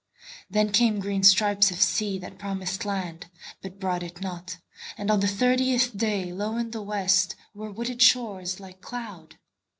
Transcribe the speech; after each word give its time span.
Then 0.49 0.71
came 0.71 0.99
green 0.99 1.21
stripes 1.21 1.69
of 1.69 1.79
sea 1.79 2.17
that 2.17 2.39
promised 2.39 2.81
landBut 2.85 3.77
brought 3.77 4.01
it 4.01 4.19
not, 4.19 4.57
and 4.97 5.11
on 5.11 5.19
the 5.19 5.27
thirtieth 5.27 5.95
dayLow 5.95 6.59
in 6.59 6.71
the 6.71 6.81
West 6.81 7.35
were 7.53 7.69
wooded 7.71 8.01
shores 8.01 8.59
like 8.59 8.81
cloud. 8.81 9.35